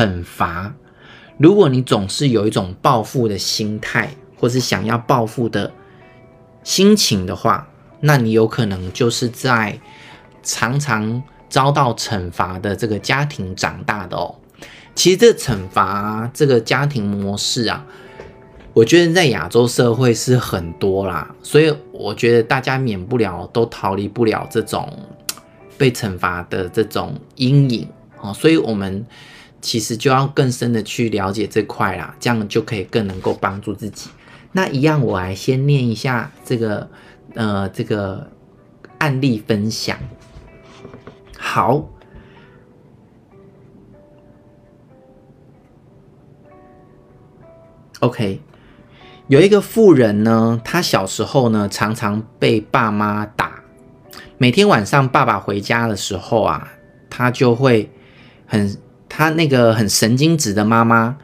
[0.00, 0.74] 惩罚。
[1.36, 5.70] 如果你总是有一种报复的心态，或是想要报复的
[6.62, 7.68] 心情的话，
[8.00, 9.78] 那你有可能就是在
[10.42, 14.34] 常常遭到惩罚的这个家庭长大的哦。
[14.94, 17.84] 其实这惩罚这个家庭模式啊，
[18.72, 24.90] 我觉得在亚洲社会是很多啦，所以我觉得大家免不了都逃离不了这种
[25.76, 27.86] 被惩罚的这种阴影
[28.22, 28.32] 哦。
[28.32, 29.04] 所以我们
[29.60, 34.10] 其实就要更深的去了解这块啦，这样就可以更能够帮助自己。
[34.52, 36.90] 那一样，我来先念一下这个。
[37.36, 38.28] 呃，这个
[38.98, 39.96] 案例分享，
[41.38, 41.88] 好
[48.00, 48.40] ，OK，
[49.28, 53.62] 有一个富人呢，他小时候呢，常常被爸妈打，
[54.36, 56.72] 每天晚上爸爸回家的时候啊，
[57.08, 57.92] 他就会
[58.44, 58.76] 很，
[59.10, 61.18] 他那个很神经质的妈妈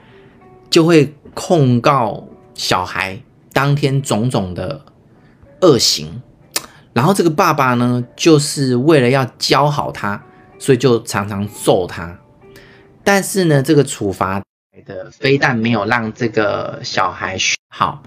[0.69, 3.19] 就会控告小孩
[3.55, 4.83] 当天种种的。
[5.62, 6.20] 恶行，
[6.92, 10.23] 然后这个爸爸呢，就是为了要教好他，
[10.59, 12.19] 所以就常常揍他。
[13.03, 14.42] 但是呢，这个处罚
[14.84, 18.03] 的非但没有让这个小孩学好，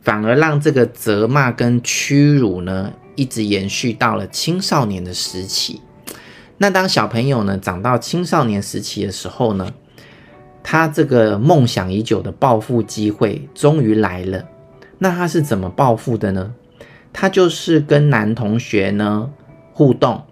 [0.00, 5.80] 反而让这个责骂跟屈辱呢，一直延续到了青少年的时期。
[6.62, 9.68] 那当小朋友呢，长到青少年时期的时候呢，
[10.62, 14.44] 他这个梦想已久的报复机会终于来了。
[14.98, 16.54] 那他是怎么报复的呢？
[17.12, 19.28] 他就是跟男同学呢
[19.72, 20.22] 互动，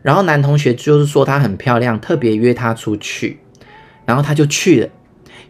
[0.00, 3.38] 然后男同学就是说她很漂亮，特别约她出去，
[4.06, 4.88] 然后他就去了。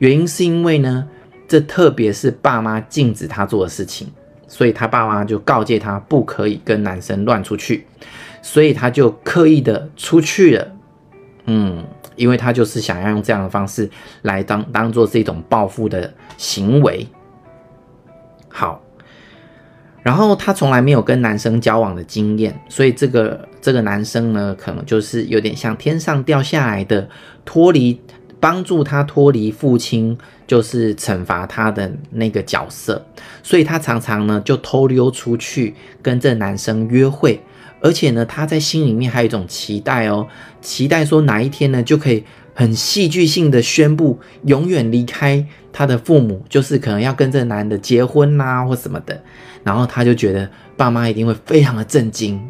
[0.01, 1.07] 原因是因为呢，
[1.47, 4.09] 这特别是爸妈禁止他做的事情，
[4.49, 7.87] 所以他爸妈就告诫他不可以跟男生乱出去，
[8.47, 10.73] 所以他就刻意的出去了。
[11.47, 11.85] 嗯，
[12.15, 13.91] 因为他就是想要用这样的方式
[14.23, 17.05] 来当当做是一种报复的行为。
[18.49, 18.81] 好。
[20.05, 27.09] 然后他从来没有跟男生交往的经验，所以这个这个男生呢，可能就是有点像天上掉下来的，
[27.45, 28.01] 脱离
[28.39, 33.05] 帮助他脱离父亲就是惩罚他的那个角色，
[33.43, 37.43] 所以他常常呢就偷溜出去跟这男生约会，
[37.87, 40.27] 而且呢他在心里面还有一种期待哦，
[40.61, 49.23] 期待说哪一天呢就可以很戏剧性的宣布永远离开他的父母，就是可能要跟这个男的结婚啊或什么的。
[49.63, 52.41] 然后他就觉得爸妈一定会非常的震惊，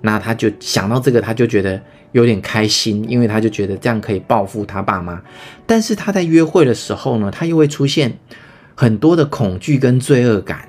[0.00, 1.78] 那他就想到这个，他就觉得
[2.12, 5.20] 有点开心，因为他就觉得这样可以报复他爸妈。
[5.66, 8.18] 但是他在约会的时候呢，他又会出现
[8.74, 10.68] 很多的恐惧跟罪恶感。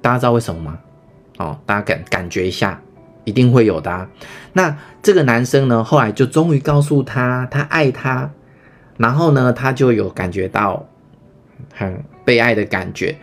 [0.00, 0.78] 大家知道为什么吗？
[1.38, 2.80] 哦，大家感感觉一下，
[3.24, 4.08] 一定会有的。
[4.52, 8.30] 那这个男生呢，后来就终于告诉他，他爱他，
[8.96, 10.86] 然后呢，他就有感觉到
[11.74, 13.16] 很被爱的感觉。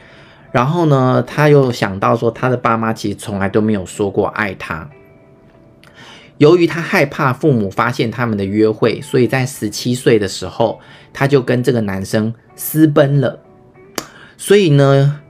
[0.51, 4.89] 然后呢，他又想到说，他的爸妈其实从来都没有说过爱他。
[6.37, 10.79] 由于他害怕父母发现他们的约会，所以在十七岁的时候，
[11.11, 13.39] 他就跟这个男生私奔了。
[14.37, 15.21] 所以呢，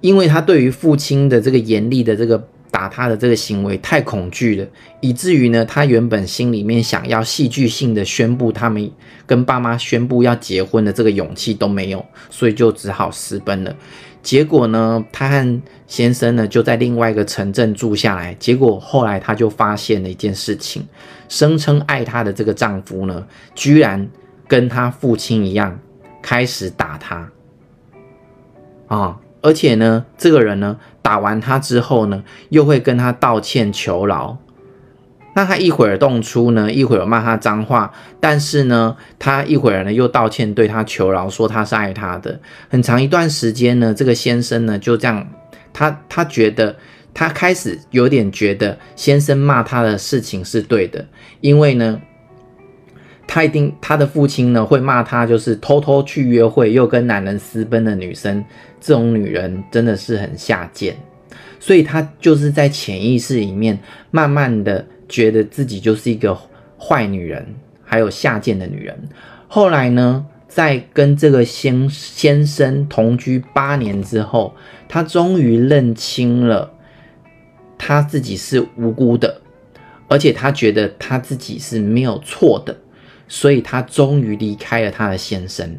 [0.00, 4.66] 因为他对于父亲的这个严厉的这个打他的这个行为太恐惧了，
[5.00, 8.90] 以至于呢，他原本心里面想要戏剧性的宣布他们
[9.26, 13.74] 跟爸妈宣布要结婚的这个勇气都没有，所以就只好私奔了。
[14.22, 18.34] 结果呢，她和先生呢就在另外一个城镇住下来。
[18.38, 20.86] 结果后来她就发现了一件事情，
[21.28, 24.08] 声称爱她的这个丈夫呢，居然
[24.46, 25.78] 跟她父亲一样
[26.22, 27.30] 开始打她
[28.86, 29.18] 啊！
[29.42, 34.38] 而且呢，这个人呢打完他之后呢，又会跟他道歉求饶。
[35.32, 42.40] 那他一会儿动粗呢，一会儿骂他脏话，但是呢，他一会儿呢又道歉，对他求饶，说他是爱他的。
[42.68, 45.28] 很长一段时间呢，这个先生呢就这样，
[45.72, 46.76] 他他觉得
[47.14, 51.06] 他开始有点觉得先生骂他的事情是对的，
[51.40, 52.00] 因为呢，
[53.32, 58.44] 他一定他的父亲呢会骂他，就是偷偷去约会又跟男人私奔的女生，
[58.80, 60.96] 这种女人真的是很下贱，
[61.60, 63.78] 所以他就是在潜意识里面
[64.10, 64.84] 慢慢的。
[65.12, 66.38] 觉得自己就是一个
[66.78, 67.44] 坏女人，
[67.82, 68.96] 还有下贱的女人。
[69.48, 74.54] 后来呢，在跟这个先先生同居八年之后，
[74.88, 76.72] 她终于认清了
[77.76, 79.40] 她自己是无辜的，
[80.06, 82.78] 而且她觉得她自己是没有错的，
[83.30, 85.78] 所以她终于离开了她的先生。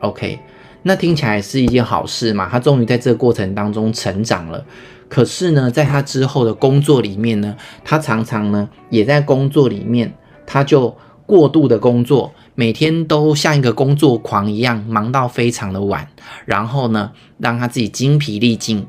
[0.00, 0.40] OK，
[0.82, 2.48] 那听起来是一件好事嘛？
[2.48, 4.64] 她终于在这个过程当中成长了。
[5.08, 10.14] 可是呢，在他之后的工作里面呢，他常常呢也在工作里面，
[10.46, 10.96] 他就
[11.26, 16.08] 过度的工作，每天都像一个工作狂一样，忙到非常的晚，
[16.46, 18.86] 然后呢，让他自己精疲力尽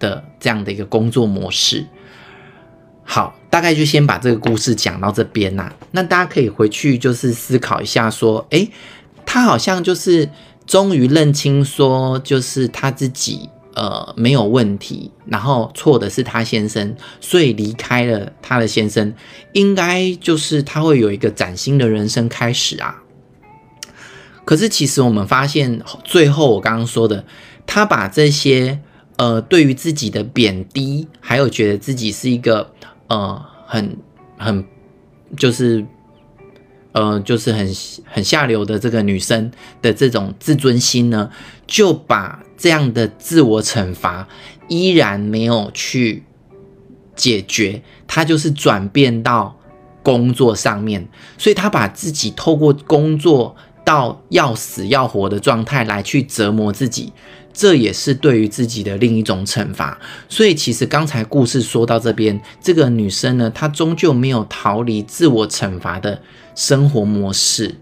[0.00, 1.86] 的这样的一个工作模式。
[3.04, 5.70] 好，大概就先把这个故事讲到这边啦。
[5.90, 8.70] 那大家可以回去就是思考一下，说，诶，
[9.26, 10.30] 他好像就是
[10.66, 13.50] 终于认清，说就是他自己。
[13.74, 15.10] 呃，没有问题。
[15.24, 19.14] 然后错的是他先生，所以离开了他的先生，
[19.54, 23.02] 应该就是他会有一个崭新的人生开始啊。
[24.44, 27.24] 可是其实我们发现，最后我刚刚说的，
[27.66, 28.78] 他把这些
[29.16, 32.74] 呃对于自己的贬低，还有觉得自己是一个
[33.12, 33.98] 呃很
[34.38, 34.64] 很
[35.36, 35.84] 就是。
[36.94, 37.66] 呃，就是很
[38.04, 39.50] 很下流的这个女生
[39.80, 41.30] 的这种自尊心呢，
[41.66, 44.28] 就把这样的自我惩罚
[44.68, 46.22] 依然没有去
[47.16, 49.56] 解决，她就是转变到
[50.02, 53.56] 工作上面，所以她把自己透过工作
[53.86, 57.10] 到要死要活的状态来去折磨自己。
[57.52, 66.22] 这也是对于自己的另一种惩罚，所以其实刚才故事说到这边，这个女生呢，她终究没有逃离自我惩罚的
[66.54, 67.76] 生活模式。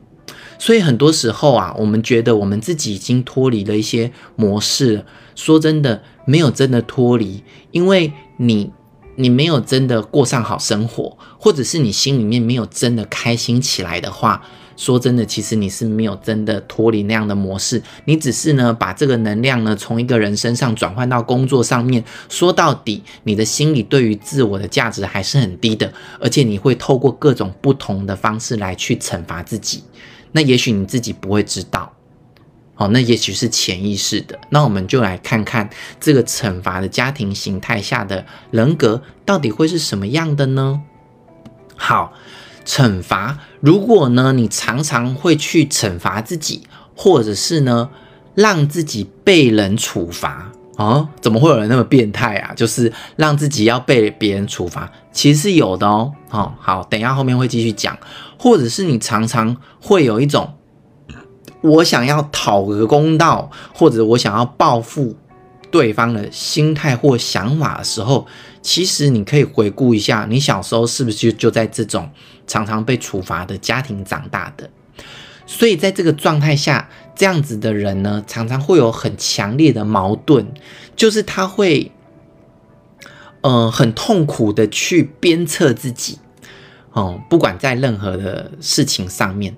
[0.58, 5.04] 所以很多时候啊，我们觉得我们自己已经脱离了一些模式了。
[5.34, 8.70] 说真的，没有真的脱离，因为你
[9.16, 14.42] 你没有真的过上好生活，或者是你心里面没有真的开心起来的话。
[14.80, 22.02] 说真的，其实你是没有真的脱离那样的模式，你只是呢把这个能量呢从一个人身上转换到工作上面。
[22.30, 29.84] 说到底，你的心里对于自我的价值还是很低的，而且你会透过各种不同的方式来去惩罚自己。
[30.32, 31.92] 那也许你自己不会知道，
[32.76, 34.38] 哦，那也许是潜意识的。
[34.48, 35.68] 那我们就来看看
[36.00, 40.80] 这个惩罚的家庭形态下的人格到底会是什么样的呢？
[41.76, 42.14] 好。
[42.64, 46.62] 惩罚，如果呢，你常常会去惩罚自己，
[46.94, 47.90] 或者是呢，
[48.34, 52.54] 让自己被人处罚啊、怎么会有人那么变态啊？
[52.54, 56.12] 就是让自己要被别人处罚，其实是有的哦。
[56.30, 57.98] 哦，好，等一下后面会继续讲。
[58.38, 60.54] 或者是你常常会有一种，
[61.60, 65.14] 我想要讨个公道，或者我想要报复
[65.70, 68.26] 对方的心态或想法的时候，
[68.62, 72.08] 其实你可以回顾一下，你小时候是不是就就在这种
[72.50, 74.68] 常常被处罚的家庭长大的？
[75.46, 80.44] 所以在这个状态下，这样子的人呢，常常会有很强烈的矛盾，
[80.96, 81.92] 就是他会，
[83.42, 86.18] 呃，很痛苦的去鞭策自己，
[86.90, 89.54] 哦、嗯，不管在任何的事情上面。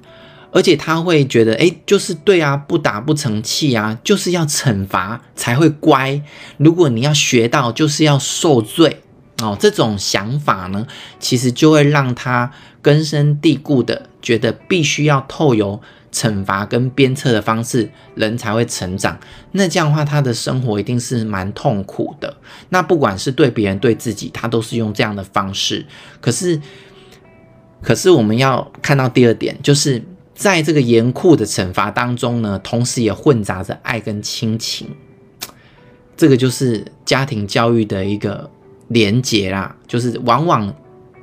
[0.55, 6.21] 而且他会觉得，哎，就是对啊，不打不成器啊，就是要惩罚才会乖。
[6.59, 9.01] 如果你要学到，就是要受罪
[9.43, 9.57] 哦。
[9.59, 10.87] 这种想法呢，
[11.19, 12.51] 其实就会让他
[12.81, 15.81] 根深蒂固的觉得，必须要透由
[16.13, 19.19] 惩罚跟鞭策的方式，人才会成长。
[19.53, 22.37] 那这样的话，他的生活一定是蛮痛苦的。
[22.69, 25.85] 那不管是对别人对自己，他都是用这样的方式。
[26.21, 26.61] 可是，
[27.83, 30.03] 可是我们要看到第二点，就是。
[30.35, 34.89] 在这个严酷的惩罚当中呢，同时也混杂着爱跟亲情，
[36.17, 38.51] 这个就是家庭教育的一个
[38.93, 39.75] 连结啦。
[39.87, 40.75] 就是往往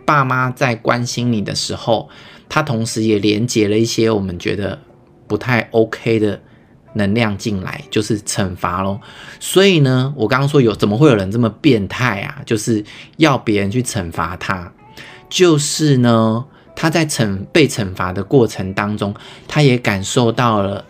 [0.05, 2.09] 爸妈在关心你的时候，
[2.47, 4.79] 他同时也连接了一些我们觉得
[5.27, 6.41] 不太 OK 的
[6.93, 8.99] 能量进来，就是惩罚咯。
[9.39, 12.41] 所以呢，我刚刚说有怎么会有人这么变态啊？
[12.45, 12.83] 就是
[13.17, 14.73] 要别人去惩罚他，
[15.29, 16.45] 就是呢。
[16.81, 19.13] 他在惩被惩罚的过程当中，
[19.49, 20.85] 他也感受到了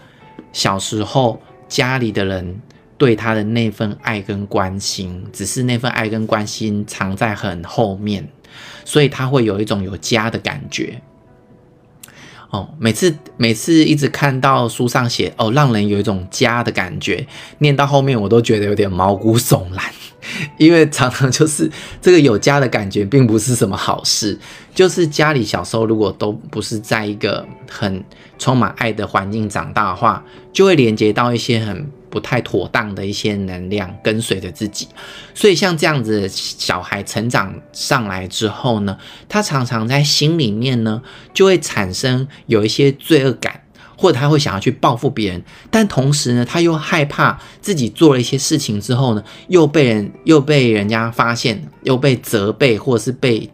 [0.54, 2.62] 小时候家里的人
[3.00, 8.29] 对他的那份爱跟关心，只是那份爱跟关心藏在很后面，
[8.86, 11.01] 所以他会有一种有家的感觉。
[12.51, 17.25] 哦，每次每次一直看到书上写哦，让人有一种家的感觉，
[17.60, 19.84] 念到后面我都觉得有点毛骨悚然。
[20.58, 24.38] 因为常常就是这个有家的感觉，并不是什么好事。
[24.75, 28.03] 就是家里小时候如果都不是在一个很
[28.38, 34.88] 充满爱的环境长大的话，就会连接到一些很不太妥当的一些能量跟随着自己。
[35.34, 38.98] 所以像这样子小孩成长上来之后呢，
[39.28, 41.01] 他常常在心里面呢，
[41.34, 43.62] 就会产生有一些罪恶感。
[44.01, 53.51] 或者他会想要去报复别人，但同时呢，他又害怕自己做了一些事情之后呢，又被人又被人家发现，又被责备，或者是被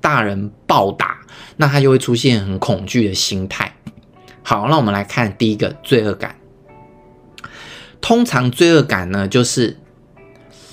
[0.00, 1.18] 大人暴打，
[1.58, 3.72] 那他就会出现很恐惧的心态。
[4.42, 6.34] 好，那我们来看第一个罪恶感。
[8.00, 9.76] 通常罪恶感呢，就是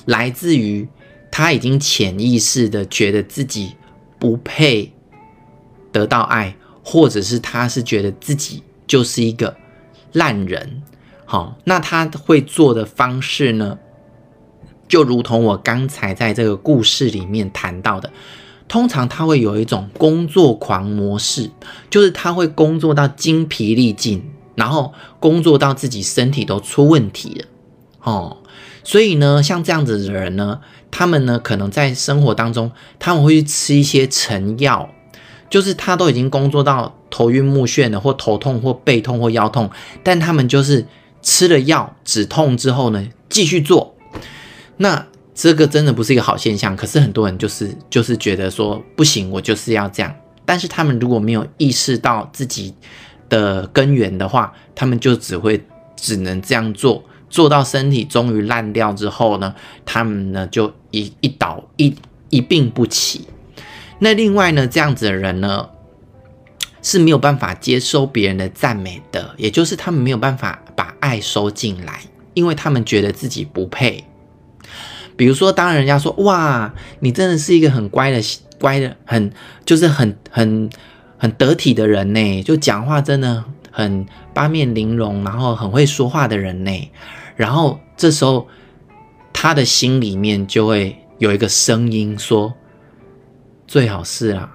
[0.06, 0.88] 来自于
[1.32, 3.76] 他已经潜意识的觉得自己
[4.20, 4.94] 不配
[5.92, 6.56] 得到爱。
[6.88, 9.58] 或者是他是觉得自己就是一个
[10.12, 10.84] 烂人。
[11.26, 13.80] 好，那他会做的方式呢，
[14.88, 18.12] 就如同我刚才在这个故事里面谈到的，
[18.68, 21.50] 通常他会有一种工作狂模式，
[21.90, 24.24] 就是他会工作到精疲力尽，
[24.56, 27.46] 然后工作到自己身体都出问题了。
[28.02, 28.38] 哦，
[28.84, 30.60] 所以呢，像这样子的人呢，
[30.90, 34.90] 他们呢可能在生活当中，他们会去吃一些成药，
[35.50, 39.70] 就是他都已经工作到头晕目眩了，或头痛，或背痛，或腰痛，
[40.04, 40.86] 但他们就是。
[41.28, 43.96] 吃了药止痛之后呢，继续做，
[44.78, 46.78] 那这个真的不是一个好现象。
[46.78, 50.16] 可是很多人就是就是觉得说不行，我就是要这样。
[50.46, 52.76] 但是他们如果没有意识到自己
[53.30, 55.66] 的根源的话，他们就只会
[55.96, 59.56] 只能这样做，做到身体终于烂掉之后呢，
[59.86, 61.96] 他们呢就一一倒一
[62.30, 63.28] 一病不起。
[64.00, 65.70] 那另外呢，这样子的人呢，
[66.82, 72.02] 是没有办法接收别人的赞美的，也就是他们没有办法把爱收进来，
[72.34, 74.04] 因为他们觉得自己不配。
[75.18, 78.22] 比如说，当人家说“哇，你真的是一个很乖的、
[78.60, 79.32] 乖的，很
[79.66, 80.70] 就是很很
[81.18, 86.92] 很得体的人呢”，就讲话真的很八面玲珑，然后很会说话的人呢，
[87.36, 88.48] 然后这时候
[89.34, 92.54] 他的心里面就会有一个声音说
[93.68, 94.52] ：“最好是啊，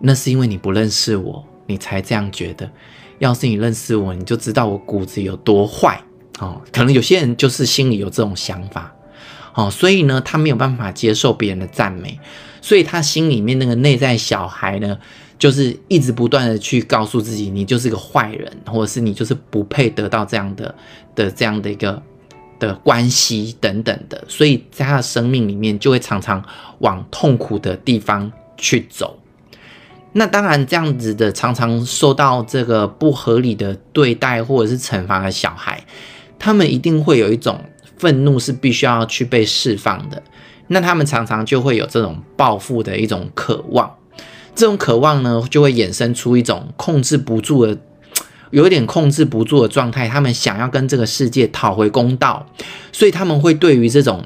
[0.00, 2.68] 那是因为你不认识我。”你才这样觉得，
[3.18, 5.98] 要是你认识我，你就知道我骨子有多坏
[6.40, 6.60] 哦。
[6.72, 8.92] 可能有些人就是心里有这种想法
[9.54, 12.18] 哦，所以呢，他没有办法接受别人的赞美，
[12.60, 14.98] 所以他心里面那个内在小孩呢，
[15.42, 20.72] 就是一直不断的去告诉自己，你就是个坏人，或者是你就是不配得到这样的
[21.16, 22.00] 的这样的一个
[22.60, 26.40] 的关系等等的，所以在他的生命里面就会常常
[26.78, 29.18] 往痛苦的地方去走。
[30.12, 35.84] 那当然，这样子的常常受到这个不合理的对待或者是惩罚的小孩，
[36.38, 37.60] 他们一定会有一种
[37.98, 40.22] 愤怒是必须要去被释放的。
[40.68, 43.92] 那他们常常就会有这种报复的一种渴望，
[44.54, 47.78] 这种渴望呢，就会衍生出一种控制不住的，
[48.50, 50.08] 有一点控制不住的状态。
[50.08, 52.46] 他们想要跟这个世界讨回公道，
[52.92, 54.24] 所以他们会对于这种。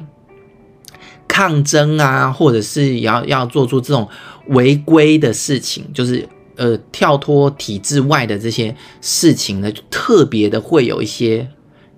[1.28, 4.08] 抗争啊，或者是要要做出这种
[4.46, 11.46] 违规的事情，就是呃跳脱体制外的这些事情呢，特别的会有一些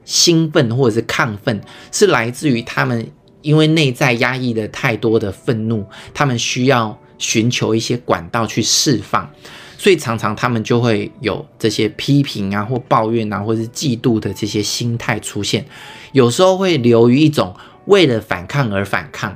[0.04, 1.61] 兴奋或者是亢奋，
[1.92, 3.08] 是来自于他们
[3.42, 9.30] 因为内在压抑的太多的愤怒，他们需要寻求一些管道去释放，
[9.76, 15.66] 所以常常他们就会有这些批评啊或抱怨啊，或是嫉妒的这些心态出现，
[16.12, 17.54] 有时候会流于一种。
[17.88, 19.34] 为了反抗而反抗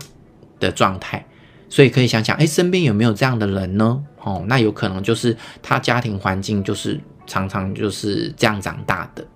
[0.60, 1.24] 的状态，
[1.70, 4.02] 所以可以想想，哎，身边有没有这样的人呢？
[4.20, 9.26] 哦，那有可能就是他家庭环境就是常常就是这样长大的。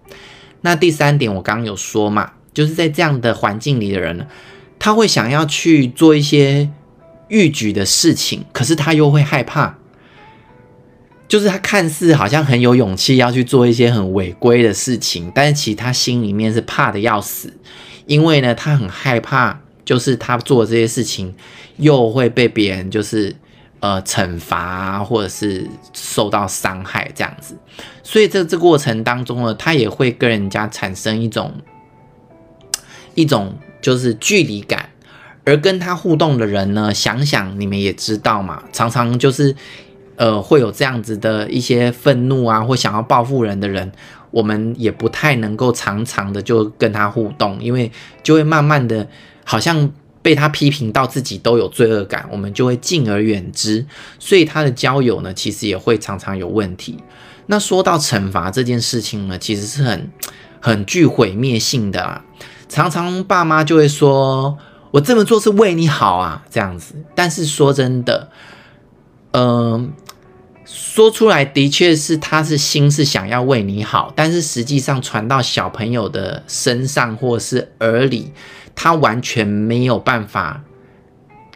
[0.61, 4.27] 那第三点，我刚刚有说嘛，就是在这样的环境里的人呢，
[4.79, 6.69] 他会想要去做一些
[7.29, 9.77] 逾矩的事情，可是他又会害怕，
[11.29, 17.53] 就是他看似好像很有勇气要去做一些很违规的事情，但是其实他心里面是怕的要死。
[18.07, 21.35] 因为呢，他很害怕，就是他做这些事情
[21.79, 23.35] 又会被别人就是
[23.81, 27.57] 呃惩罚，或者是受到伤害这样子，
[28.05, 31.53] 所以在这过程当中呢，他也会跟人家产生一种
[33.17, 34.86] 一种就是距离感，
[35.47, 39.57] 而跟他互动的人呢，想想你们也知道嘛，常常就是
[40.17, 43.91] 呃会有这样子的一些愤怒啊，或想要报复人的人。
[44.33, 47.91] 我们也不太能够常常的就跟他互动，因为
[48.23, 49.09] 就会慢慢的，
[49.45, 53.87] 好像被他批评到自己都有罪恶感，我们就会敬而远之。
[54.19, 56.99] 所以他的交友呢，其实也会常常有问题。
[57.47, 60.11] 那说到惩罚这件事情呢，其实是很
[60.61, 62.23] 很具毁灭性的啊。
[62.69, 64.59] 常常爸妈就会说
[64.91, 66.95] ：“我这么做是为你好啊。”这样子。
[67.15, 68.31] 但是说真的，
[69.33, 69.93] 嗯、
[70.65, 78.33] 说出来的确是，他是心是想要为你好，但是实际上传到小朋友的身上或是耳里，
[78.75, 80.63] 他完全没有办法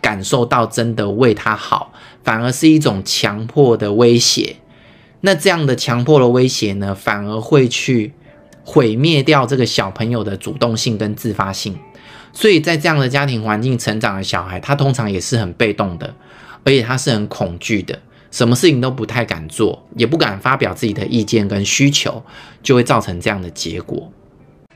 [0.00, 4.56] 感受到真的为他好，反而是一种强迫的威胁。
[5.22, 8.14] 那这样的强迫的威胁呢，反而会去
[8.64, 11.78] 毁灭掉这个小朋友的主动性跟自发性。
[12.32, 16.14] 所以在这样的家庭环境成长的小孩，他通常也是很被动的，
[16.64, 17.98] 而且他是很恐惧的。
[18.30, 22.22] 什么事情都不太敢做，也不敢发表自己的意见跟需求，
[22.62, 24.12] 就会造成这样的结果。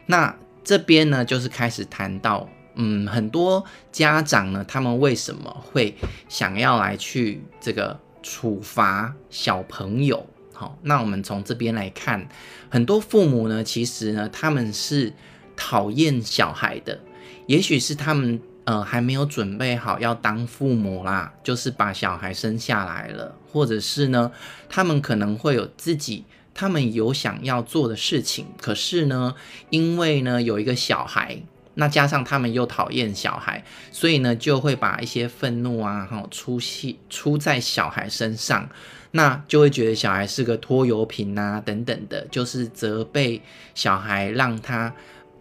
[0.07, 0.35] 那
[0.65, 5.95] 这边呢，就是开始谈到，嗯，很多家长呢，他们为什么会
[6.29, 10.27] 想要来去这个处罚小朋友？
[10.53, 12.27] 好，那我们从这边来看，
[12.69, 15.13] 很多父母呢，其实呢，他们是
[15.55, 16.99] 讨厌小孩的，
[17.47, 24.31] 也许是他们呃还没有准备好要当父母啦，就是把小孩生下来了，或者是呢，
[24.69, 26.25] 他们可能会有自己
[26.55, 29.35] 他们有想要做的事情，可是呢，
[29.71, 31.39] 因为呢有一个小孩。
[31.77, 38.69] 那加上他们又讨厌小孩，所以呢就会把一些愤怒啊，哈，出气出在小孩身上，
[39.11, 43.43] 那就会觉得小孩是个拖油瓶啊，等等的，就是责备
[43.75, 44.95] 小孩，让他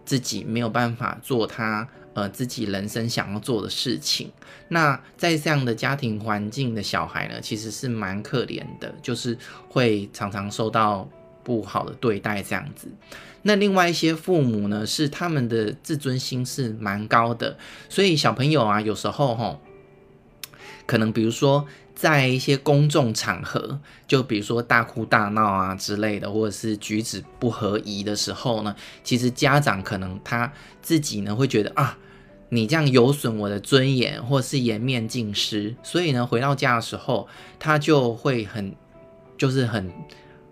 [0.04, 4.30] 自己没有办法做他呃自己人生想要做的事情。
[4.68, 9.36] 那在这样的家庭环境的小孩呢，其实是蛮可怜的，就是
[9.68, 11.08] 会常常受到
[11.42, 12.88] 不好的对待这样子。
[13.42, 17.58] 那另外一些父母呢，是他们的自尊心是蛮高的，
[17.90, 19.60] 所以小朋友啊，有时候吼，
[20.86, 31.96] 可能比如说在一些公众场合，就比如说大哭大闹啊之类的，或者是举止不合宜的时候呢，其实家长可能他自己呢会觉得啊，
[32.48, 38.74] 你这样有损我的尊严，或是颜面尽失，所以呢回到家的时候，他就会很，
[39.38, 39.92] 就是很。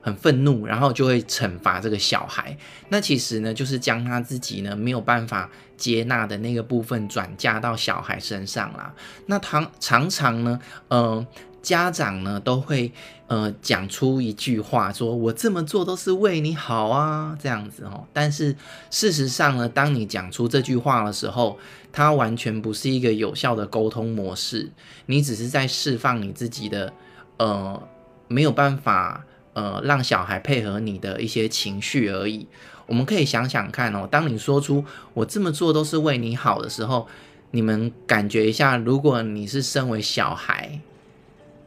[0.03, 2.57] 很愤怒，然后就会惩罚这个小孩。
[2.89, 8.93] 那其实呢，就是将他自己呢没有办法接纳的那个部分转嫁到小孩身上啦。
[9.27, 11.25] 那常常常呢，呃，
[11.63, 12.91] 家长呢都会
[13.29, 18.05] 呃讲出一句话，说我这么做都是为你好啊，这样子哦。
[18.13, 18.57] 但是
[18.91, 21.57] 事实上呢，当你讲出这句话的时候，
[21.93, 24.73] 它完全不是一个有效的沟通模式，
[25.07, 26.93] 你只是在释放你自己的
[27.37, 27.81] 呃
[28.27, 29.25] 没有办法。
[29.55, 32.47] 呃，让小孩配合你的一些情绪而已。
[32.87, 37.07] 我们可以想想看哦，当你说出“我这么做都是为你好”的时候，
[37.53, 40.81] 你们感觉一下，如果你是身为小孩，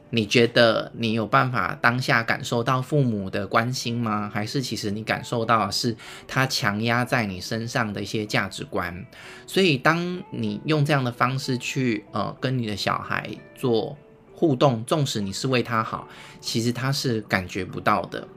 [0.09, 4.29] 你觉得你有办法当下感受到父母的关心吗？
[4.31, 5.95] 还是其实你感受到的是
[6.27, 9.05] 他强压在你身上的一些价值观？
[9.47, 13.97] 所以，当你用这样的方式去呃跟你的小孩做。
[14.35, 16.07] 互动，纵使你是为他好，
[16.41, 18.27] 其实他是感觉不到的。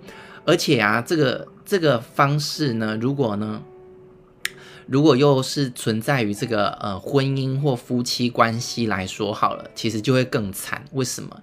[0.45, 3.61] 而且啊，这个这个方式呢，如果呢，
[4.87, 10.85] 如果又是存在于这个呃婚姻或夫妻关系来说好了，其实就会更惨。
[10.93, 11.43] 为什么？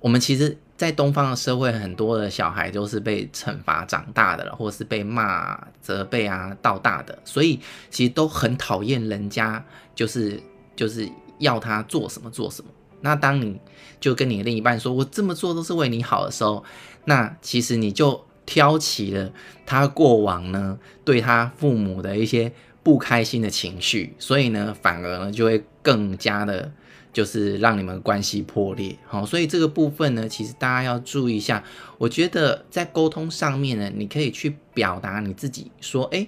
[0.00, 7.58] 我们其实，在东方的社会，很多的小孩都是被惩罚长大的了，或是被骂、责备啊到大的，所以
[7.90, 9.62] 其实都很讨厌人家，
[9.94, 10.40] 就是
[10.76, 11.06] 就是
[11.40, 12.70] 要他做什么做什么。
[13.00, 13.60] 那当你
[14.00, 16.64] 就跟你另一半说“我这么做都是为你好”的时候，
[17.04, 19.32] 那其实你就挑起了
[19.66, 26.72] 他过往呢对他父母的一些不开心的情绪，所以呢，反而呢就会更加的，
[27.12, 28.96] 就是让你们关系破裂。
[29.06, 31.62] 好，所以这个部分呢，其实大家要注意一下。
[31.98, 36.26] 我觉得在沟通上面呢，你可以去表达你自己，说：“哎，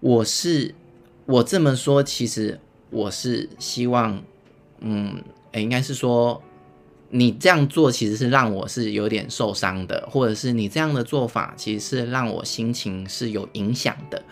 [0.00, 0.74] 我是
[1.26, 2.60] 我这么说，其实
[2.90, 4.22] 我是希望，
[4.80, 6.42] 嗯。”诶，应该是说，
[7.10, 14.22] 你这样做其实是让我是有点受伤的，或者是你这样的做法其实是让我心情是有影响的。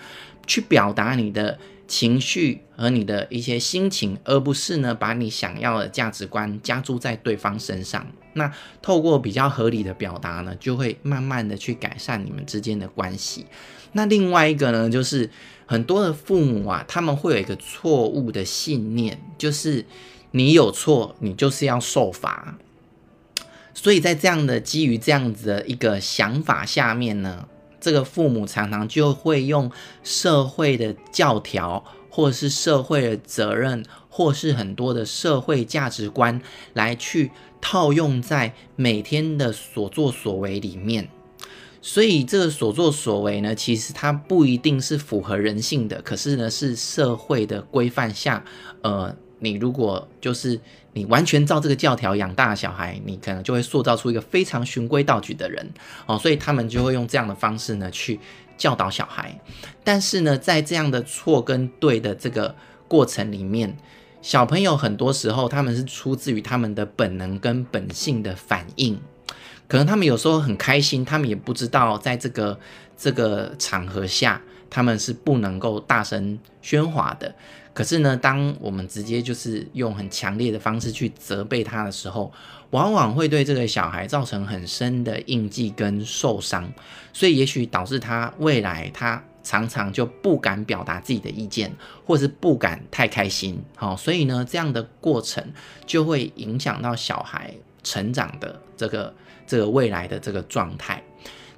[0.47, 8.07] 去表达你的情绪和你的一些心情，而不是呢把你想要的价值观加注在对方身上。
[8.35, 8.51] 那
[8.81, 13.45] 透过比较合理的表达呢，就会慢慢的去改善你们之间的关系。
[13.93, 15.29] 那另外一个呢，就是
[15.67, 19.85] 很多的父母啊，他们会有一个错误的信念，就是。
[20.31, 22.59] 你有错，你就是要受罚。
[23.73, 27.47] 所以在这样的基于这样子的一个想法下面呢，
[27.81, 29.71] 这个父母常常就会用
[30.03, 36.43] 社会的教条，或是社会的责任，或是很多的社会价值观
[36.75, 41.09] 来去套用在每天的所作所为里面。
[41.81, 48.45] 所以这个所作所为呢，其实它不一定是符合人性的，可是呢，是社会的规范下，
[48.83, 49.15] 呃。
[49.41, 50.59] 你如果就是
[50.93, 55.71] 你完全照这个教条养大的小孩，你可能就会塑造出一个非常循规蹈矩的人
[56.07, 58.19] 哦，所以他们就会用这样的方式呢去
[58.57, 59.39] 教导小孩。
[59.85, 62.55] 但是呢，在这样的错跟对的这个
[62.89, 63.77] 过程里面，
[64.21, 69.01] 小朋友很多时候他们是出自于他们的本能跟本性的反应，
[69.69, 72.59] 可能他们有时候很开心，他们也不知道在这个
[72.97, 77.33] 这个场合下他们是不能够大声喧哗的。
[77.79, 82.33] 可是呢，当我们直接就是用很强烈的方式去责备他的时候，
[82.71, 86.69] 往往会对这个小孩造成很深的印记跟受伤，
[87.13, 91.73] 所以也许导致他未来他常常就不敢表达自己的意见，
[92.05, 93.63] 或是不敢太开心。
[93.77, 95.41] 好，所以呢，这样的过程
[95.87, 99.15] 就会影响到小孩成长的这个
[99.47, 101.01] 这个未来的这个状态。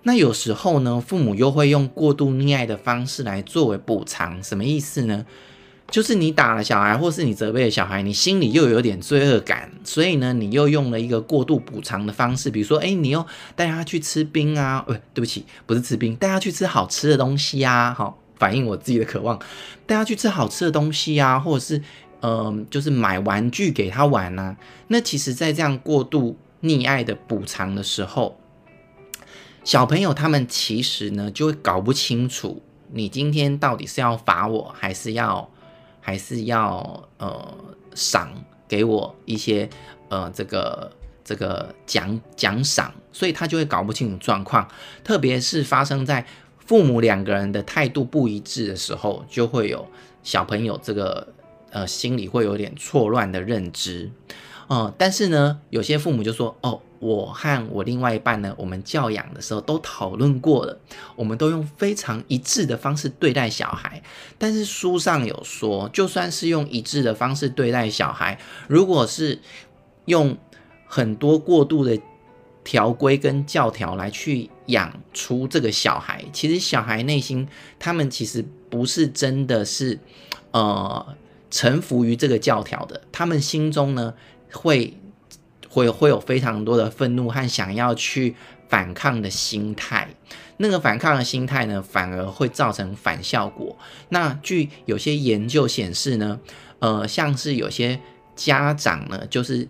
[0.03, 5.25] 那有时候呢，父母又会用过度溺爱的方式来作为补偿，什么意思呢？
[5.91, 13.27] 就是你打了小孩，或是你责备了小孩，你心里又有点罪恶感，所以呢，你又用了一个过度补偿的方式，比如说，哎，你又
[13.57, 19.37] 带他去吃冰啊，呃，对不起，不是吃冰，带他去吃好吃的东西啊，好，反映我自己的渴望，
[19.85, 21.83] 带他去吃好吃的东西啊，或者是，
[22.23, 24.57] 嗯、就是买玩具给他玩啊。
[24.87, 28.39] 那其实，在这样过度溺爱的补偿的时候，
[29.65, 35.51] 小朋友他们其实呢，就会搞不清楚，你今天到底是要罚我，还是要。
[36.01, 37.55] 还是要呃
[37.95, 38.33] 赏
[38.67, 39.69] 给我一些
[40.09, 40.91] 呃这个
[41.25, 44.67] 这个奖奖赏，所以他就会搞不清楚状况。
[45.05, 46.27] 特别是发生在
[46.59, 49.87] 父母两个人的态度不一致的时候，就会有
[50.23, 51.29] 小朋友这个
[51.71, 54.11] 呃心里会有点错乱的认知。
[54.69, 56.81] 嗯、但是呢，有些父母就说哦。
[57.01, 60.79] 我和我另外一半呢，我们教养的时候都讨论过了，
[61.17, 64.03] 我们都用非常一致的方式对待小孩。
[64.37, 69.41] 但是书上有说，就算是用一致的方式对待小孩，如果是
[70.05, 70.37] 用
[70.87, 71.99] 很多过度的
[72.63, 79.99] 条规跟教条来去养出这个小孩，其实小孩内心他们其实不是真的是
[80.51, 81.17] 呃
[81.51, 84.13] 臣服于这个教条的，他们心中呢
[84.53, 84.93] 会。
[85.71, 88.35] 会会有非常多的愤怒和想要去
[88.69, 90.09] 反抗的心态，
[90.59, 93.77] 那个反抗的心态呢，反而会造成反效果。
[94.11, 96.41] 那据有些研究显示呢，
[96.81, 98.01] 呃，像是有些
[98.35, 99.69] 家长呢，就是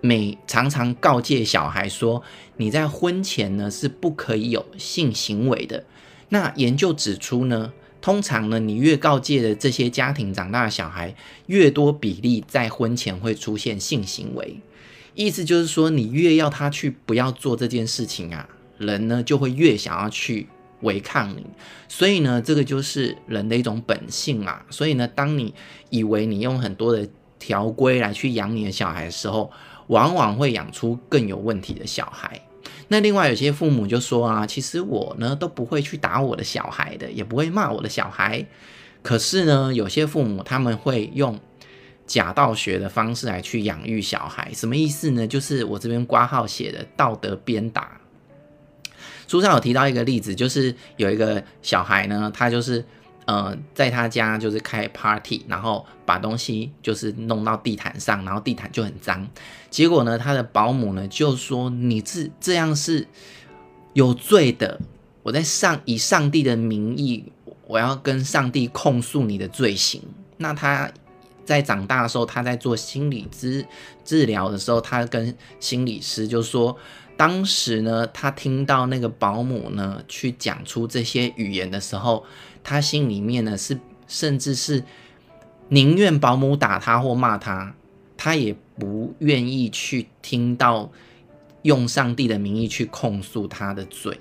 [0.00, 2.22] 每常常告诫小孩说，
[2.56, 5.84] 你在婚前呢是不可以有性行为的。
[6.30, 11.14] 那研究指出呢，通常呢，你越告诫的这些家庭长大的小孩，
[11.46, 14.60] 越多比例在婚前会出现性行为。
[15.22, 20.46] 意思就是说，你越要他去不要做这件事情啊，人呢就会越想要去
[20.80, 21.44] 违抗你。
[21.88, 24.64] 所以呢，这个就是人的一种本性啊。
[24.70, 25.52] 所以呢，当你
[25.90, 27.06] 以为你用很多的
[27.38, 29.50] 条规来去养你的小孩的时候，
[29.88, 32.40] 往往会养出更有问题的小孩。
[32.88, 38.46] 那另外有些父母就说啊，其实我呢都不会去打我的小孩的，也不会骂我的小孩。
[39.02, 41.38] 可是呢，有些父母他们会用。
[42.10, 45.24] 假道学的方式来去养育小孩，什么意思呢？
[45.24, 48.00] 就是我这边挂号写的道德鞭打。
[49.28, 52.84] 书上有提到一个例子，就是有一个小孩呢，他就是
[53.26, 59.24] 呃在他家就是开 party，然后把东西就是弄到地毯上，然后地毯就很脏。
[59.70, 63.06] 结果呢，他的保姆呢就说：“你这这样是
[63.92, 64.80] 有罪的，
[65.22, 67.30] 我在上以上帝的名义，
[67.68, 70.02] 我要跟上帝控诉你的罪行。”
[70.38, 70.90] 那他。
[71.44, 73.66] 在长大的时候，他在做心理治
[74.04, 76.76] 治疗的时候，他跟心理师就说，
[77.16, 82.24] 当时呢，他听到那个保姆呢去讲出这些语言的时候，
[82.62, 84.84] 他心里面呢是甚至是
[85.68, 87.74] 宁愿保姆打他或骂他，
[88.16, 90.90] 他也不愿意去听到
[91.62, 94.20] 用上帝的名义去控诉他的罪。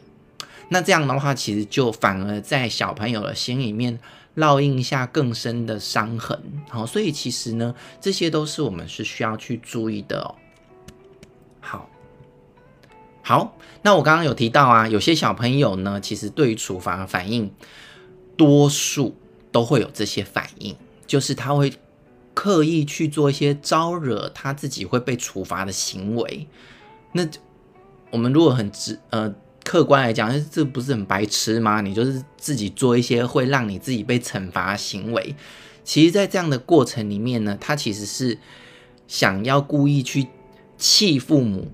[0.70, 4.00] 那这样的话，其实就反而在小朋友的心里面。
[4.40, 10.36] 烙印下更深的伤痕，好，所以其实呢，这些都是我们是需要去注意的哦。
[11.60, 11.90] 好，
[13.22, 17.52] 好，那我刚刚有提到啊，有些小朋友呢，其实对于处罚反应，
[18.38, 19.16] 多数
[19.52, 20.76] 都会有这些反应，
[21.06, 21.74] 就是他会
[22.34, 26.48] 刻意去做一些招惹他自己会被处罚的行为。
[27.12, 27.28] 那
[28.10, 29.36] 我们如果很直呃。
[29.70, 31.80] 客观来讲，这不是很白痴吗？
[31.82, 35.36] 你就是自己做一些会让你自己被惩罚行为。
[35.84, 38.40] 其实，在这样的过程里面呢，他其实是
[39.08, 40.26] 想要故意去
[40.80, 41.72] 气父母。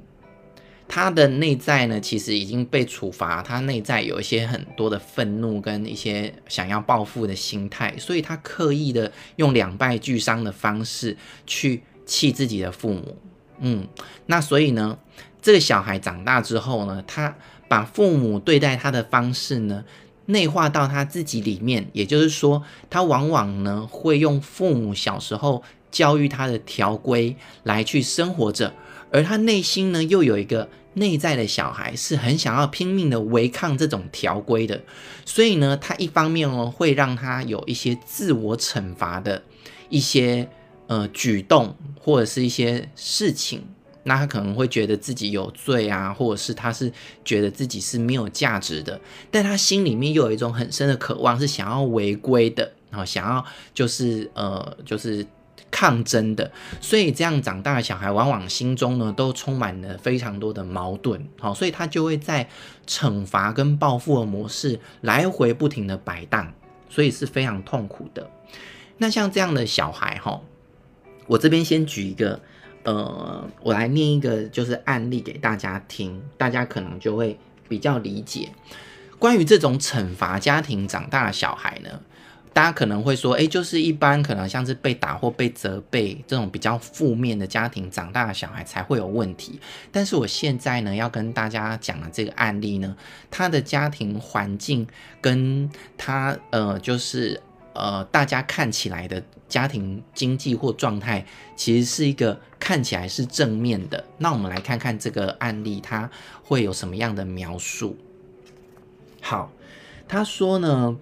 [0.90, 11.16] 他的内在呢，其实已经被处罚，他内在有一些很多的愤怒跟一些想要报复的心态，所以他刻意的用两败俱伤的方式
[11.48, 13.18] 去气自己的父母。
[13.60, 13.88] 嗯，
[14.26, 15.00] 那所以呢，
[15.42, 17.34] 这个小孩长大之后呢，他。
[17.76, 19.84] 把父母对待他的方式呢，
[20.28, 25.62] 内化到他自己里面，也就是说，他往往呢会用父母小时候
[25.92, 28.74] 教育他的条规来去生活着，
[29.12, 34.82] 而他内心呢又有一个内在的小孩，是很想要拼命的违抗这种条规的，
[35.26, 39.44] 所以呢，他一方面哦会让他有一些自我惩罚的
[39.90, 40.48] 一些
[40.88, 43.75] 呃举动或者是一些事情。
[44.08, 46.92] 那他可能会觉得自己有罪啊，或者是他是
[47.24, 55.26] 觉得自己是没有价值的，但他心里面又有一种很深的渴望，是想要违规的，然后想要就是呃就是
[55.72, 62.48] 抗争的，所以这样长大的小孩往往心中呢都充满了非常多的矛盾，好，所以他就会在
[62.88, 66.54] 惩罚跟报复的模式来回不停的摆荡，
[66.90, 68.30] 所以是非常痛苦的。
[69.00, 70.40] 那像这样的小孩哈，
[71.28, 72.40] 我这边先举一个，
[72.86, 78.50] 呃，我来念一个就是案例给大家听，大家可能就会比较理解
[79.20, 81.90] 关于这种惩罚家庭长大的小孩呢。
[82.54, 89.60] 大家可能会说，诶，就是一般可能像是被打或被责备这种比较负面的家庭长大的小孩才会有问题。
[89.92, 92.96] 但是我现在呢，要跟大家讲的这个案例呢，
[93.30, 94.88] 他的家庭环境
[95.20, 97.42] 跟他呃，就是
[97.76, 101.24] 呃，大家看起来的家庭经济或状态，
[101.56, 104.04] 其实是一个看起来是正面的。
[104.18, 106.10] 那我们来看看这个案例，他
[106.44, 107.96] 会有什么样的描述？
[109.22, 109.52] 好，
[110.08, 110.98] 他说呢。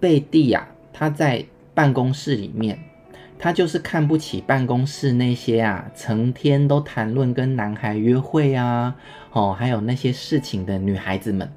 [0.00, 2.78] 贝蒂啊，他在办公室里面，
[3.36, 8.94] 他就是看不起办公室那些啊，成天都谈论跟男孩约会啊，
[9.32, 11.50] 哦，还有那些事情的女孩子们。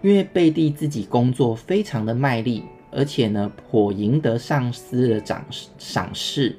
[0.00, 2.64] 因为贝蒂自己工作非常的卖力，
[2.96, 5.44] 而且呢，颇赢得上司的赏
[5.78, 6.56] 赏识。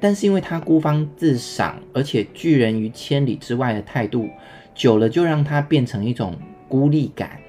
[0.00, 4.28] 但是因为他孤芳自赏，而且拒人于千里之外的态度，
[4.74, 6.36] 久了就让他变成一种
[6.68, 7.40] 孤立感。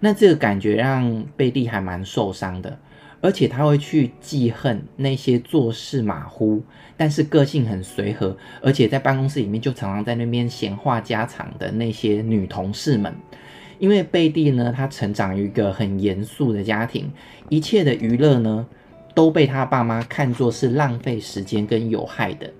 [0.00, 2.78] 那这个感觉让贝蒂还蛮受伤的，
[3.22, 6.62] 而且他会去记恨那些做事马虎，
[6.96, 13.14] 但是个性很随和，而且在办公室里面就常常在那边闲话家常的那些女同事们。
[13.84, 17.12] 因为贝蒂呢，她成长于一个很严肃的家庭，
[17.50, 18.66] 一切的娱乐呢
[19.14, 22.50] 都被他爸妈看作是浪费时间跟有害的，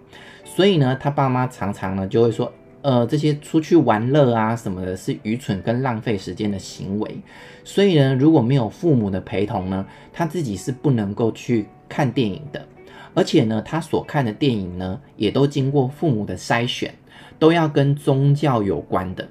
[0.44, 2.52] 所以呢，他爸妈常常呢就会说。
[2.82, 7.16] 呃，这些出去玩乐啊什么的，是愚蠢跟浪费时间的行为。
[7.64, 12.62] 所以呢，如果没有父母的陪同呢，他自己是不能够去看电影的。
[13.14, 16.92] 而且呢，他所看的电影呢，也都经过父母的筛选，
[17.38, 19.26] 都要跟宗教有关的。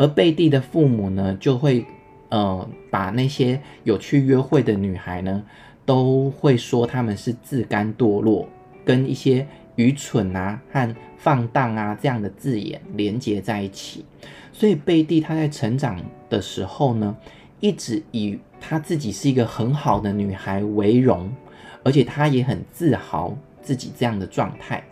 [0.00, 1.84] 而贝蒂的父母呢，就会
[2.30, 5.44] 呃，把那些有去约会的女孩呢，
[5.84, 8.48] 都会说他们是自甘堕落，
[8.84, 9.46] 跟一些。
[9.76, 14.04] 愚蠢啊和放荡啊这样的字眼连接在一起，
[14.52, 17.16] 所以贝蒂她在成长的时候呢，
[17.60, 21.30] 一直以她自己是一个很好的女孩为荣，
[21.82, 24.84] 而且她也很自豪自己这样的状态。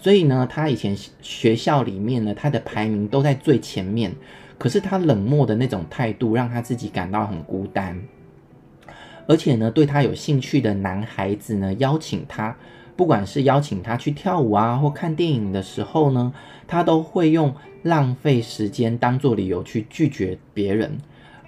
[0.00, 4.12] 所以呢，她以前学校里面呢，她的排名都在最前面。
[4.58, 8.00] 可是她冷漠的那种态度，让她自己感到很孤单。
[9.26, 12.56] 而且呢，对她有兴趣的男孩子呢，邀请她。
[12.96, 16.32] 不管是邀请他去跳舞啊，或看电影的时候呢，
[16.66, 20.96] 他都会用浪费时间当做理由去拒绝别人。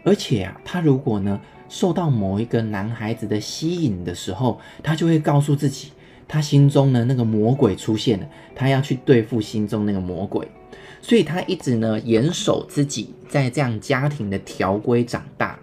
[0.05, 5.93] 而且啊，他如果呢受到某一个男孩子的吸引的时候，他就会告诉自己，
[6.29, 10.47] 他心中的那个魔鬼出现了，他要去对付心中那个魔鬼。
[11.01, 15.59] 所以他一直呢严守自己在这样家庭的条规长大。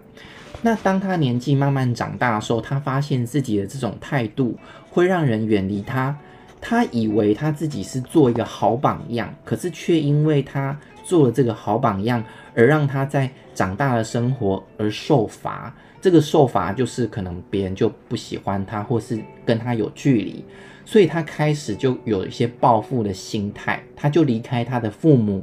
[0.62, 4.58] 那当他年纪慢慢长大的时候，他发现自己的这种态度
[4.90, 6.18] 会让人远离他。
[6.60, 12.24] 他以为他自己是做一个好榜样，可是却因为他做了这个好榜样，
[12.54, 15.72] 而让他在长大的生活而受罚。
[16.00, 20.44] 这个受罚就是可能别人就不喜欢他，或是跟他有距离，
[20.84, 25.42] 所以他开始就有一些报复的心态，他就离开他的父母，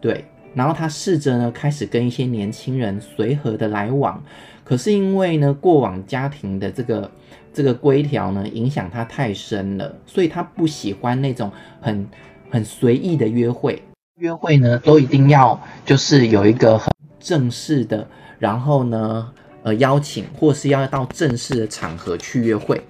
[0.00, 0.24] 对。
[0.52, 4.20] 然后他试着呢，开始跟一些年轻人随和的来往，
[4.64, 7.08] 可是因为呢，过往家庭的这个
[7.54, 12.04] 这个规条呢，影响他太深了，所以他不喜欢那种很
[12.50, 13.80] 很随意的约会。
[14.16, 18.04] 约会呢，都一定要就是有一个很正式的，
[18.40, 22.80] 然后呢，呃，邀请或是要到正式的场合去约会。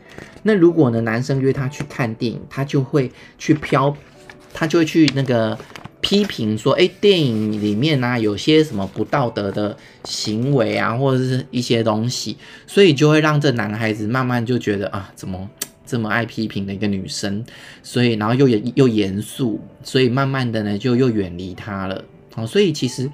[0.43, 3.97] 那如果呢，男生约他去看电影，他就会去飘，
[4.53, 5.59] 他就会去那个。
[6.03, 15.51] 批评说：“诶，电影里面呢、啊，有些什么不道德的行为啊，或者是一些东西，所以就会让这男孩子慢慢就觉得啊，怎么
[15.85, 17.45] 这么爱批评的一个女生？
[17.83, 22.03] 所以，然后又严又严肃，所以慢慢的呢，就又远离他了。
[22.35, 23.11] 好，所以其实，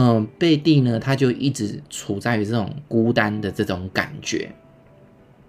[0.00, 4.52] 嗯、贝蒂呢，他就一直处在于这种孤单的这种感觉。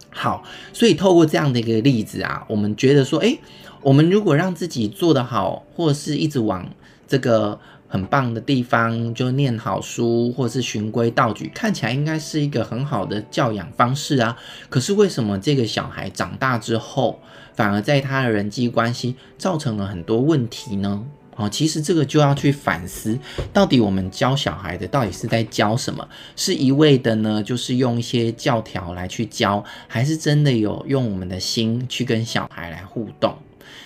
[0.09, 3.39] 好，所以透过这样的一个例子啊，我们觉得说，诶，
[3.83, 6.67] 我们如果让自己做得好，或是一直往
[7.07, 14.35] 这个很棒的地方，就念好书，或是循规蹈矩，看起来应该是一个很好的教养方式啊。
[14.67, 17.19] 可是为什么这个小孩长大之后，
[17.53, 21.05] 反而在他的人际关系造成了很多问题呢？
[21.39, 23.17] 哦，其实这个就要去反思，
[23.53, 26.05] 到底我们教小孩的到底是在教什么？
[26.35, 33.37] 是一味的呢，就是用一些教条来去教，还是真的有用我们的心去跟小孩来互动？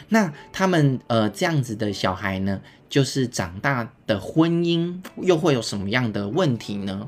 [0.10, 7.08] 那他们呃这样子的小孩呢，就是长大的婚姻又会有什么样的问题呢？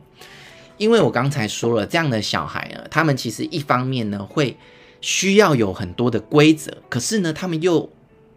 [0.78, 4.58] 因为我刚才说了，这样的小孩呢，他们其实一方面呢会
[5.02, 7.90] 需要有很多的规则，可是呢，他们又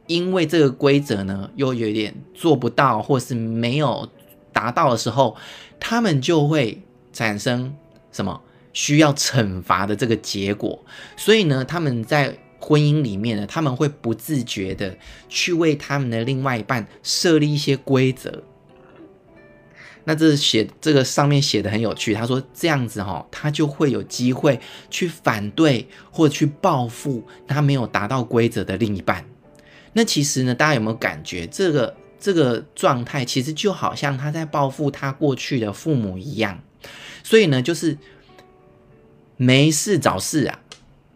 [0.09, 4.09] 因为这个规则呢，又有点做不到，或是没有
[4.53, 5.37] 达到的时候，
[5.79, 7.73] 他们就会产生
[8.11, 8.43] 什么
[8.73, 10.85] 需要惩罚的这个结果。
[11.17, 14.97] 所以呢，他们在婚姻里面呢，他们会不自觉的
[15.29, 18.43] 去为他们的另外一半设立一些规则。
[20.05, 29.23] 那这写这个上面写的很有趣，他说这样子哈、哦，他就会有机会去反对或去报复他没有达到规则的另一半。
[29.99, 36.57] 那其实呢，大家有没有感觉这个这个状态其实就好像他在报复他过去的父母一样？
[37.25, 37.99] 所以呢，就是
[39.37, 40.61] 没事找事啊，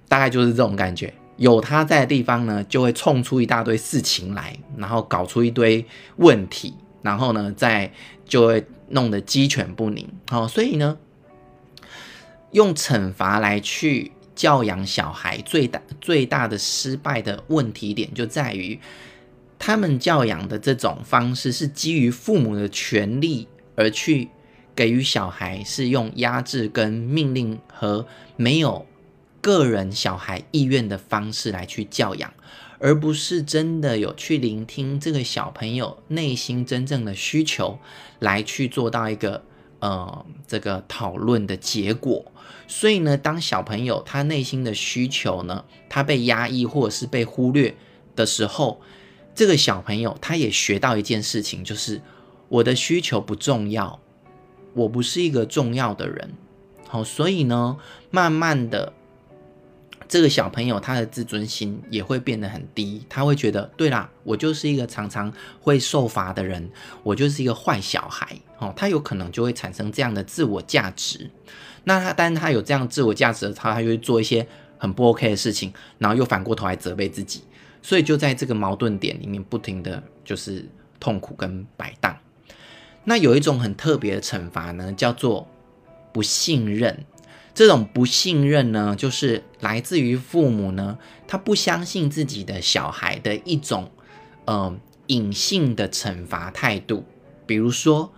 [0.08, 1.14] 大概就是这种感觉。
[1.36, 7.92] 有他在的地方呢，就会冲出一大堆事情来，然后搞出一堆问题，然后呢，再
[8.24, 10.08] 就会弄得鸡犬不宁。
[10.28, 10.98] 好，所以呢，
[12.50, 14.10] 用惩罚来去。
[14.42, 18.80] 教养小孩最大最大的失败的问题点就在于，
[19.56, 24.30] 他们教养的这种方式是基于父母的权利而去
[24.74, 28.04] 给予小孩，是用压制跟命令和
[28.36, 28.84] 没有
[29.40, 32.34] 个人小孩意愿的方式来去教养，
[32.80, 37.78] 而不是真的有去聆听这个小朋友内心真正的需求，
[38.18, 39.44] 来去做到一个
[39.78, 42.24] 呃这个讨论的结果。
[42.66, 47.74] 所以呢，当小朋友他内心的需求呢，他被压抑或者是被忽略
[48.16, 48.80] 的时候，
[49.34, 52.00] 这个小朋友他也学到一件事情，就是
[52.48, 54.00] 我的需求不重要，
[54.74, 56.32] 我不是一个重要的人。
[56.88, 57.76] 好，所以呢，
[58.10, 58.92] 慢慢的，
[60.06, 66.70] 这个小朋友他的自尊心也会变得很低，他会觉得，对啦，我就是一个常常会受罚的人，
[67.02, 68.38] 我就是一个坏小孩。
[68.58, 71.30] 哦，他有可能就会产生这样的自我价值。
[71.84, 74.46] 那他，但是他有这样自我价值的他，他就会做一些
[74.78, 77.42] 很不 OK 的事情，然后又反过头来责备自己，
[77.82, 80.64] 所以就在这个矛盾点里面，不停的就是
[81.00, 82.16] 痛苦跟摆荡。
[83.04, 85.48] 那有一种很特别的惩罚呢，叫做
[86.12, 87.04] 不信任。
[87.54, 93.90] 这种不信任呢，就是来自于父母呢，他不相信自己的小孩的一种
[94.44, 94.74] 呃
[95.08, 97.04] 隐性的惩罚态度，
[97.44, 98.12] 比如说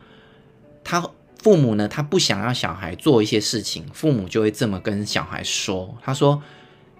[0.84, 1.10] 他。
[1.44, 6.42] 父母呢，他不想要小孩做一些事情，父母就会这么跟小孩说：“他说，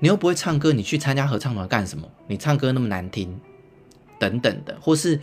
[0.01, 2.07] 你又不会唱歌，你去参加合唱团干什么？
[2.27, 3.41] 你唱歌那么难听，
[4.19, 5.19] 等等的，或是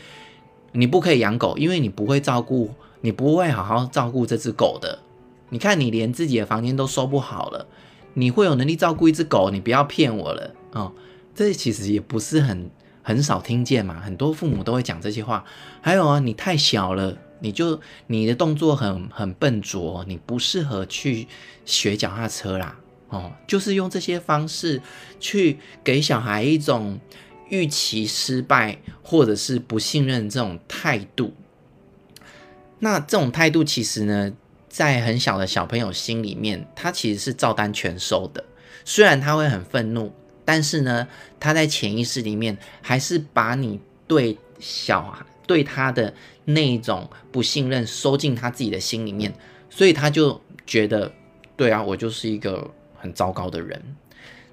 [0.71, 4.97] 你不可以养狗，因为你不会照顾，你不会好好照顾这只狗的。
[5.49, 7.67] 你看你连自己的房间都收不好了，
[8.15, 9.51] 你会有能力照顾一只狗？
[9.51, 10.91] 你不要骗我了哦！
[11.35, 12.71] 这其实也不是很
[13.03, 15.45] 很少听见嘛，很多父母都会讲这些话。
[15.79, 21.27] 还有啊，你太小了。”你就你的动作很很笨拙，你不适合去
[21.65, 22.77] 学脚踏车啦，
[23.09, 24.79] 哦，就是用这些方式
[25.19, 26.99] 去给小孩一种
[27.49, 31.33] 预期失败或者是不信任这种态度。
[32.77, 34.31] 那这种态度其实呢，
[34.69, 38.45] 在很小的小朋友心里面，他其实是照单全收的。
[38.85, 40.13] 虽然他会很愤怒，
[40.45, 41.07] 但是呢，
[41.39, 45.25] 他在潜意识里面还是把你对小孩。
[45.47, 46.13] 对他的
[46.53, 49.33] 那一种不信任收进他自己的心里面，
[49.69, 51.11] 所以他就觉得，
[51.55, 53.95] 对啊，我就是一个很糟糕的人。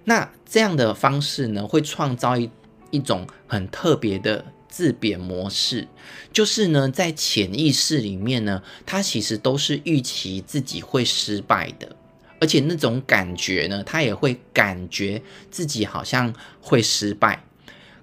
[0.05, 2.51] 那这样的方式呢，会创造一
[2.91, 5.87] 一种很特别的自贬模式，
[6.33, 11.97] 就是呢，在潜意识里面呢，他其实都是预期自己会失败的，
[12.41, 17.45] 而且那种感觉呢，他也会感觉自己好像会失败。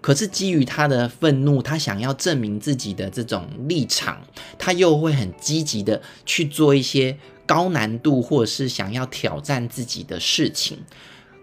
[0.06, 4.22] 可是基于他的愤怒，他想要证明自己的这种立场，
[4.56, 10.78] 他又会很积极的去做一些高难度或者是想要挑战自己的事情。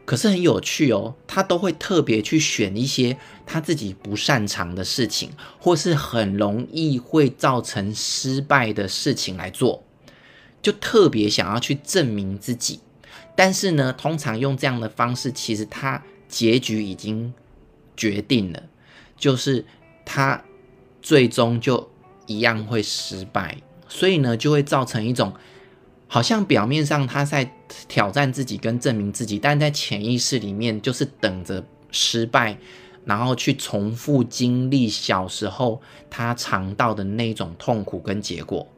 [0.04, 9.82] 可是很有趣哦，他都会特别去选一些他自己不擅长的事情，或是很容易会造成失败的事情来做，
[10.62, 12.78] 就特别想要去证明自己。
[13.34, 17.34] 但是呢，通常用这样的方式，其实他结局已经。
[17.96, 18.62] 决定了，
[19.16, 19.64] 就是
[20.04, 20.42] 他
[21.00, 21.90] 最终就
[22.26, 25.32] 一样会失败，所以呢，就会造成一种
[26.06, 27.52] 好像表面上他在
[27.88, 32.58] 挑战自己跟证明自己，但在潜意识里面就是等着失败，
[33.04, 38.68] 然后去重复经历小时候他尝到的那种痛苦跟结果。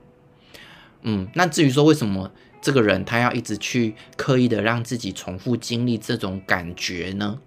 [1.03, 2.31] 嗯，那至于说为什么
[2.63, 7.39] 这个人他要一直去刻意的让自己重复经历这种感觉呢？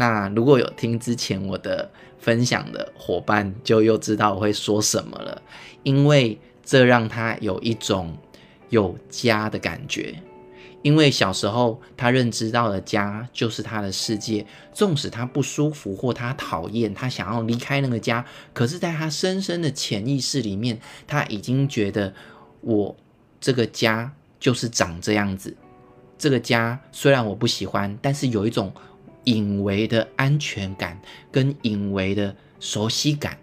[0.00, 5.42] 那如果有听之前我的分享的伙伴，就又知道我会说什么了，
[5.82, 8.16] 因为这让他有一种
[8.70, 10.14] 有家的感觉。
[10.80, 18.24] 因为小时候他认知到的家就是他的世界，纵使他不舒服或他讨厌，他想要离开那个家，
[18.54, 22.14] 可是在他深深的潜意识里面，他已经觉得
[22.62, 22.96] 我
[23.38, 25.54] 这个家就是长这样子。
[26.16, 28.72] 这个家虽然我不喜欢，但是有一种
[29.24, 31.00] 隐微的安全感
[31.30, 33.38] 跟隐微的熟悉感。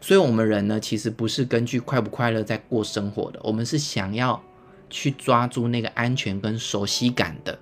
[0.00, 4.42] 所以，我们人呢，其实不是根据快不快乐在过生活的，我们是想要。
[4.94, 7.58] 去抓住那个安全跟熟悉感的，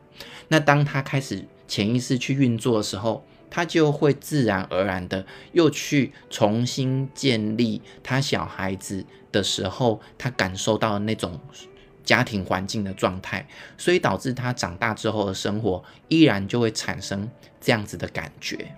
[0.49, 11.39] 那当他开始潜意识去运作的时候，他就会自然而然的又去重新建立他小孩子的时候他感受到的那种
[12.05, 13.47] 家庭环境的状态，
[13.79, 17.31] 所以导致他长大之后的生活依然就会产生
[17.61, 18.75] 这样子的感觉。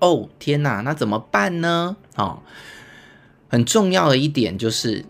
[0.00, 1.96] 哦，天哪，那怎么办呢？
[2.16, 2.42] 哦，
[3.48, 5.04] 很重要的一点就是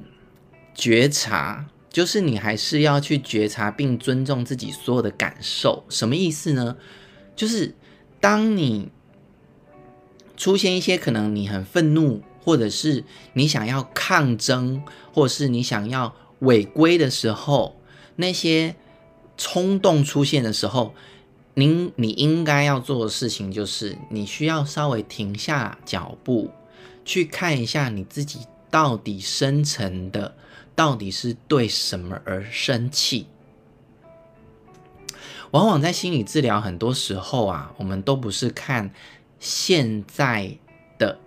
[0.74, 1.66] 觉察。
[1.90, 6.78] 就是你还是要去觉察并尊重自己所有的感受，什么意思呢？
[7.36, 7.74] 就是
[8.18, 8.90] 当你
[10.38, 14.82] 出现一些可能你很愤怒，或者是你想要抗争，
[15.12, 17.74] 或者是你想要违规的时候，
[18.14, 18.76] 那些
[19.36, 20.94] 冲动出现的时候，
[21.54, 26.50] 您你应该要做的事情就是，你需要稍微停下脚步，
[27.04, 30.34] 去看一下你自己到底深层的。
[30.74, 33.26] 到底是对什么而生气？
[35.50, 38.90] 往往在心理治疗，很多时候啊，我们都不是看
[39.38, 40.56] 现在
[40.98, 41.18] 的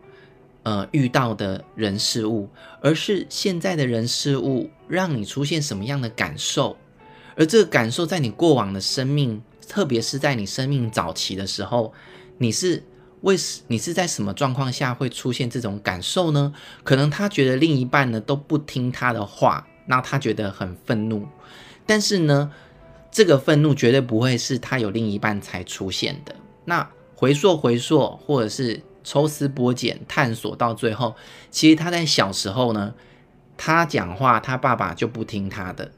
[0.64, 2.50] 呃遇到的人事物，
[2.82, 6.78] 而是现在的人事物让你出现什么样的感受，
[7.36, 11.94] 而这个感受在你过往的生命，特别是在你生命早期的时候，
[12.38, 12.84] 你是。
[13.22, 16.54] 为什你是在什么状况下会出现这种感受呢？
[16.84, 21.26] 可能他觉得另一半呢都不听他的话，那他觉得很愤怒。
[21.88, 22.52] 但是呢，
[23.10, 26.36] 这个愤怒绝对不会是他有另一半才出现的。
[26.66, 31.16] 那回溯回溯，或者是抽丝剥茧探索到最后，
[31.50, 32.94] 其实他在小时候呢，
[33.58, 35.92] 他讲话他爸爸就不听他的。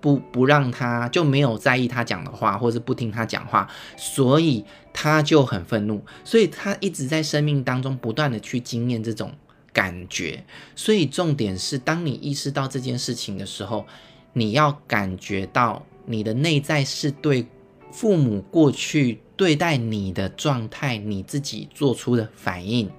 [0.00, 3.66] 不不让他就没有在意他讲的话，或是不听他讲话，
[3.96, 9.32] 所以他就很愤怒，所以他一直在生命当中不断的去经验这种
[9.72, 10.44] 感觉。
[10.76, 13.86] 所以重点是，当你意识到这件事情的时候，
[14.34, 17.46] 你要感觉到你的内在是对
[17.90, 22.90] 父母过去对待你的状态，你自己做出的反应。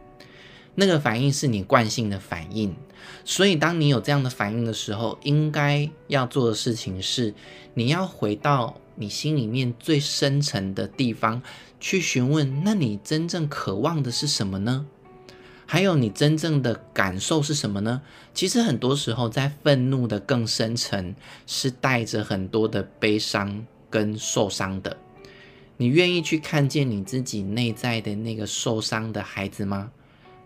[0.76, 2.76] 那个反应是你惯性的反应，
[3.24, 7.34] 所以当你有这样的反应的时候，应该要做的事情是，
[7.74, 11.42] 你要回到你心里面最深层的地方
[11.80, 14.86] 去询问，那你真正渴望的是什么呢？
[15.66, 18.02] 还有你真正的感受是什么呢？
[18.34, 21.16] 其实很多时候，在愤怒的更深层
[21.48, 24.98] 是带着很多的悲伤跟受伤的。
[25.78, 29.92] 你愿意去看见你自己内在的那个受伤的孩子吗？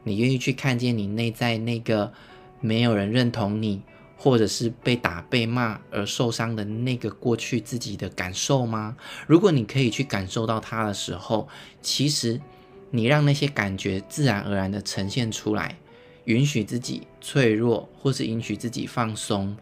[0.09, 2.11] 你愿意去看见你内在那个
[2.59, 3.83] 没有人认同你，
[4.17, 8.97] 或者是被打被骂而受伤的那个过去自己的感受吗？
[9.27, 11.47] 如果你可以去感受到它的时候，
[11.81, 12.41] 其实
[12.89, 15.77] 你让那些感觉自然而然的呈现出来，
[16.25, 19.55] 允许自己脆弱，或是允许自己放松，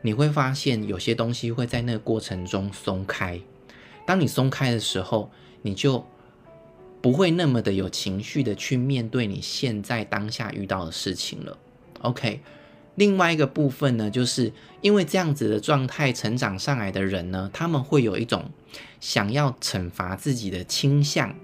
[0.00, 3.38] 你会发现有些东西会在那个过程中松开。
[4.06, 5.30] 当你松开的时候，
[5.60, 6.06] 你就。
[7.02, 11.58] 不会那么的有情绪的去面对你现在当下遇到的事情了。
[12.00, 12.40] OK，
[12.94, 18.44] 另外一个部分呢，就是因为这样子的状态成长上来的人呢，他们会有一种
[19.00, 21.34] 想要惩罚自己的倾向，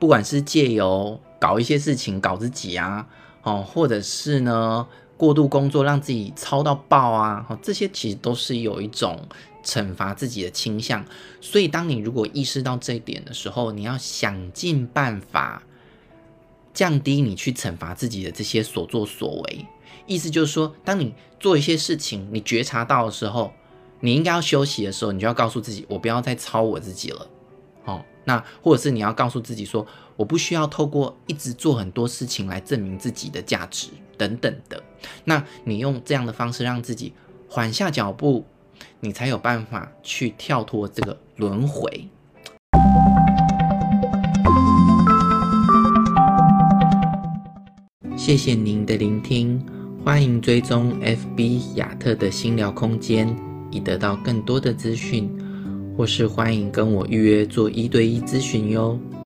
[0.00, 3.06] 不管是借由搞一些事情搞自己啊，
[3.44, 9.20] 哦，或者是呢过度工作让自己操到爆啊，这些其实都是有一种。
[9.62, 11.04] 惩罚自己的倾向，
[11.40, 15.62] 所以当你如果意识到这一点的时候，你要想尽办法
[16.74, 19.66] 降低你去惩罚自己的这些所作所为。
[20.06, 23.52] 意思就是说，当你做一些事情，你觉察到的时候，
[24.00, 27.28] 你应该要休息的时候，你就要告诉自己，我不要再操我自己了。
[27.84, 29.86] 哦，那或者是你要告诉自己说，
[30.16, 33.88] 我不需要透过一直做很多事情来证明自己的价值
[34.18, 34.82] 等等的。
[35.24, 37.12] 那你用这样的方式让自己
[37.48, 38.44] 缓下脚步。
[39.04, 42.08] 你才有办法去跳脱这个轮回。
[48.16, 49.60] 谢谢您的聆听
[50.04, 53.36] 欢迎追踪 fb 亚特的新聊空间
[53.72, 55.28] 以得到更多的资讯。
[55.96, 58.98] 或是欢迎跟我预约做一对一咨询哟。